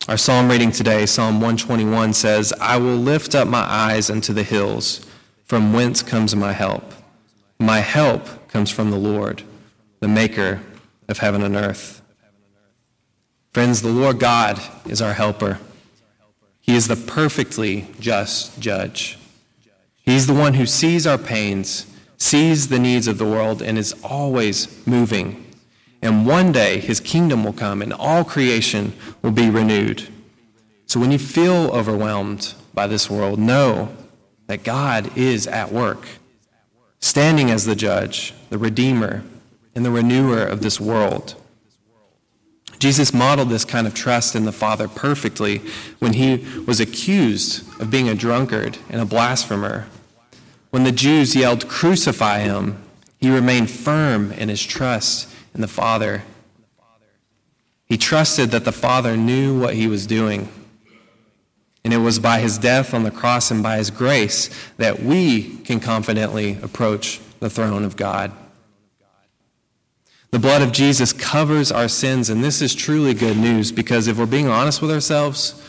Our 0.09 0.17
psalm 0.17 0.51
reading 0.51 0.73
today, 0.73 1.07
Psalm 1.07 1.35
121, 1.35 2.15
says, 2.15 2.53
I 2.61 2.79
will 2.79 2.97
lift 2.97 3.35
up 3.35 3.47
my 3.47 3.61
eyes 3.61 4.11
unto 4.11 4.33
the 4.33 4.43
hills, 4.43 5.07
from 5.45 5.73
whence 5.73 6.03
comes 6.03 6.35
my 6.35 6.53
help. 6.53 6.95
My 7.59 7.81
help 7.81 8.49
comes 8.49 8.71
from 8.71 8.91
the 8.91 8.97
Lord, 8.97 9.43
the 10.01 10.09
maker 10.09 10.61
of 11.09 11.19
heaven 11.19 11.43
and 11.43 11.55
earth. 11.55 12.03
Friends, 13.53 13.83
the 13.83 13.89
Lord 13.89 14.19
God 14.19 14.61
is 14.87 15.03
our 15.03 15.13
helper. 15.13 15.59
He 16.61 16.75
is 16.75 16.89
the 16.89 16.97
perfectly 16.97 17.89
just 18.01 18.61
judge. 18.61 19.19
He's 20.03 20.27
the 20.27 20.35
one 20.35 20.55
who 20.55 20.67
sees 20.67 21.07
our 21.07 21.19
pains, 21.19 21.87
sees 22.17 22.69
the 22.69 22.79
needs 22.79 23.07
of 23.07 23.19
the 23.19 23.25
world, 23.25 23.61
and 23.61 23.77
is 23.77 23.95
always 24.03 24.87
moving. 24.87 25.50
And 26.03 26.27
one 26.27 26.53
day 26.53 26.79
his 26.79 27.01
kingdom 27.01 27.45
will 27.45 27.53
come 27.53 27.83
and 27.83 27.93
all 27.93 28.25
creation 28.25 28.95
will 29.23 29.33
be 29.33 29.51
renewed. 29.51 30.09
So 30.87 30.99
when 30.99 31.13
you 31.13 31.19
feel 31.19 31.71
overwhelmed 31.71 32.55
by 32.75 32.87
this 32.87 33.11
world, 33.11 33.39
know 33.39 33.95
that 34.47 34.65
God 34.65 35.17
is 35.17 35.47
at 35.47 35.71
work, 35.71 36.09
standing 36.99 37.51
as 37.51 37.65
the 37.65 37.77
judge, 37.77 38.35
the 38.49 38.59
redeemer, 38.59 39.23
and 39.75 39.85
the 39.85 39.91
renewer 39.91 40.43
of 40.43 40.63
this 40.63 40.81
world. 40.81 41.37
Jesus 42.81 43.13
modeled 43.13 43.51
this 43.51 43.67
kind 43.67 43.87
of 43.87 43.93
trust 43.93 44.35
in 44.35 44.47
the 44.47 44.53
Father 44.53 44.89
perfectly 44.89 45.59
when 45.99 46.15
he 46.15 46.47
was 46.67 46.81
accused 46.81 47.63
of 47.81 47.91
being 47.91 48.09
a 48.09 48.15
drunkard 48.15 48.79
and 48.89 49.03
a 49.03 49.05
blasphemer. 49.05 49.87
When 50.71 50.85
the 50.85 50.93
Jews 50.93 51.37
yelled, 51.37 51.69
Crucify 51.69 52.41
him, 52.41 52.83
he 53.21 53.31
remained 53.31 53.71
firm 53.71 54.33
in 54.33 54.49
his 54.49 54.65
trust 54.65 55.29
in 55.55 55.61
the 55.61 55.69
Father. 55.69 56.23
He 57.87 57.97
trusted 57.97 58.51
that 58.51 58.65
the 58.65 58.73
Father 58.73 59.17
knew 59.17 59.59
what 59.59 59.75
he 59.75 59.87
was 59.87 60.07
doing. 60.07 60.49
And 61.85 61.95
it 61.95 61.99
was 61.99 62.19
by 62.19 62.41
his 62.41 62.59
death 62.59 62.93
on 62.93 63.05
the 63.05 63.11
cross 63.11 63.51
and 63.51 63.63
by 63.63 63.79
his 63.79 63.91
grace 63.91 64.51
that 64.77 65.03
we 65.03 65.57
can 65.59 65.81
confidently 65.81 66.59
approach 66.63 67.21
the 67.41 67.51
throne 67.51 67.85
of 67.85 67.97
God. 67.97 68.33
The 70.31 70.39
blood 70.39 70.63
of 70.63 70.71
Jesus 70.71 71.13
covers 71.13 71.73
our 71.73 71.89
sins, 71.89 72.31
and 72.31 72.45
this 72.45 72.63
is 72.63 72.75
truly 72.75 73.15
good 73.15 73.37
news 73.37 73.73
because 73.73 74.07
if 74.07 74.17
we're 74.17 74.27
being 74.27 74.47
honest 74.47 74.81
with 74.81 74.91
ourselves, 74.93 75.61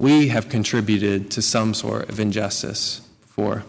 we 0.00 0.28
have 0.28 0.48
contributed 0.48 1.30
to 1.32 1.42
some 1.42 1.74
sort 1.74 2.08
of 2.08 2.18
injustice 2.18 3.00
before. 3.20 3.64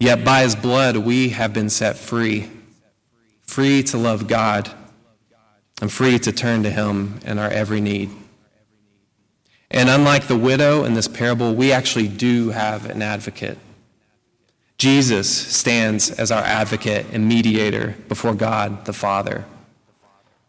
Yet 0.00 0.24
by 0.24 0.42
his 0.42 0.56
blood, 0.56 0.96
we 0.96 1.28
have 1.28 1.52
been 1.52 1.70
set 1.70 1.96
free, 1.96 2.50
free 3.56 3.82
to 3.82 3.96
love 3.96 4.26
God, 4.26 4.70
and 5.80 5.90
free 5.90 6.18
to 6.18 6.30
turn 6.30 6.62
to 6.62 6.68
him 6.68 7.18
in 7.24 7.38
our 7.38 7.48
every 7.48 7.80
need. 7.80 8.10
And 9.70 9.88
unlike 9.88 10.26
the 10.26 10.36
widow 10.36 10.84
in 10.84 10.92
this 10.92 11.08
parable, 11.08 11.54
we 11.54 11.72
actually 11.72 12.06
do 12.06 12.50
have 12.50 12.84
an 12.84 13.00
advocate. 13.00 13.56
Jesus 14.76 15.34
stands 15.34 16.10
as 16.10 16.30
our 16.30 16.42
advocate 16.42 17.06
and 17.12 17.26
mediator 17.26 17.96
before 18.08 18.34
God 18.34 18.84
the 18.84 18.92
Father. 18.92 19.46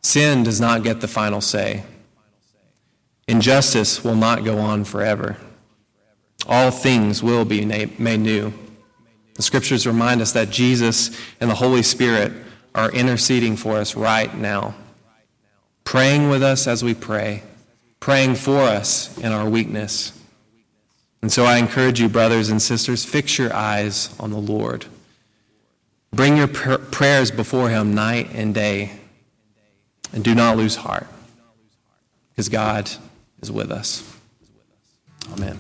Sin 0.01 0.43
does 0.43 0.59
not 0.59 0.83
get 0.83 0.99
the 0.99 1.07
final 1.07 1.39
say. 1.39 1.85
Injustice 3.25 4.03
will 4.03 4.17
not 4.17 4.43
go 4.43 4.57
on 4.57 4.83
forever. 4.83 5.37
All 6.45 6.71
things 6.71 7.23
will 7.23 7.45
be 7.45 7.63
made 7.63 8.19
new. 8.19 8.51
The 9.35 9.43
scriptures 9.43 9.87
remind 9.87 10.19
us 10.19 10.33
that 10.33 10.49
Jesus 10.49 11.17
and 11.39 11.49
the 11.49 11.55
Holy 11.55 11.83
Spirit 11.83 12.33
are 12.75 12.91
interceding 12.91 13.55
for 13.55 13.77
us 13.77 13.95
right 13.95 14.35
now, 14.35 14.75
praying 15.83 16.29
with 16.29 16.43
us 16.43 16.67
as 16.67 16.83
we 16.83 16.93
pray, 16.93 17.43
praying 17.99 18.35
for 18.35 18.59
us 18.59 19.17
in 19.17 19.31
our 19.31 19.49
weakness. 19.49 20.13
And 21.21 21.31
so 21.31 21.45
I 21.45 21.57
encourage 21.57 21.99
you, 21.99 22.09
brothers 22.09 22.49
and 22.49 22.61
sisters, 22.61 23.03
fix 23.03 23.37
your 23.37 23.53
eyes 23.53 24.15
on 24.19 24.31
the 24.31 24.37
Lord. 24.37 24.85
Bring 26.13 26.37
your 26.37 26.47
pr- 26.47 26.75
prayers 26.75 27.31
before 27.31 27.69
Him 27.69 27.95
night 27.95 28.29
and 28.33 28.53
day. 28.53 28.91
And 30.13 30.23
do 30.23 30.33
not 30.33 30.55
lose 30.55 30.77
heart, 30.77 31.05
because 32.29 32.47
God 32.47 32.89
is 33.41 33.51
with 33.51 33.71
us. 33.71 34.09
Amen. 35.33 35.59